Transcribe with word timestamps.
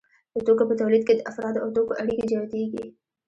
د 0.33 0.37
توکو 0.45 0.63
په 0.69 0.75
تولید 0.79 1.03
کې 1.07 1.13
د 1.15 1.21
افرادو 1.31 1.59
او 1.63 1.69
توکو 1.75 1.97
اړیکې 2.01 2.29
جوتېږي 2.31 2.85